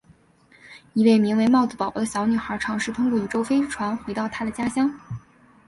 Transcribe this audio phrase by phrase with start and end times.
[0.95, 4.99] 一位名为帽子宝宝的小女孩尝试通过宇宙飞船回到她的家乡。